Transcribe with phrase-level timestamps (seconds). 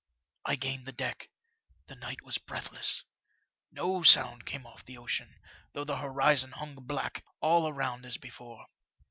[0.45, 1.29] I gained the deck.
[1.85, 3.03] The night was breathless.
[3.71, 5.35] No sound came off the ocean,
[5.73, 8.65] though the horizon hung black all around as before.